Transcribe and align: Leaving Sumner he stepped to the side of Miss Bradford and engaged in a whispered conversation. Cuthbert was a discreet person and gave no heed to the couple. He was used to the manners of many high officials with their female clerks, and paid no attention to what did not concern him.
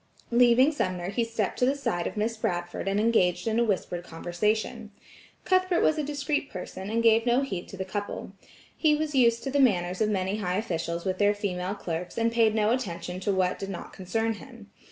Leaving 0.31 0.71
Sumner 0.71 1.09
he 1.11 1.23
stepped 1.23 1.59
to 1.59 1.65
the 1.67 1.75
side 1.75 2.07
of 2.07 2.17
Miss 2.17 2.35
Bradford 2.35 2.87
and 2.87 2.99
engaged 2.99 3.47
in 3.47 3.59
a 3.59 3.63
whispered 3.63 4.03
conversation. 4.03 4.89
Cuthbert 5.45 5.81
was 5.83 5.99
a 5.99 6.03
discreet 6.03 6.49
person 6.49 6.89
and 6.89 7.03
gave 7.03 7.27
no 7.27 7.41
heed 7.41 7.67
to 7.67 7.77
the 7.77 7.85
couple. 7.85 8.31
He 8.75 8.95
was 8.95 9.13
used 9.13 9.43
to 9.43 9.51
the 9.51 9.59
manners 9.59 10.01
of 10.01 10.09
many 10.09 10.37
high 10.37 10.57
officials 10.57 11.05
with 11.05 11.19
their 11.19 11.35
female 11.35 11.75
clerks, 11.75 12.17
and 12.17 12.31
paid 12.31 12.55
no 12.55 12.71
attention 12.71 13.19
to 13.19 13.31
what 13.31 13.59
did 13.59 13.69
not 13.69 13.93
concern 13.93 14.33
him. 14.33 14.71